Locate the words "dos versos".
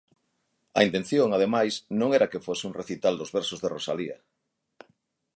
3.17-3.59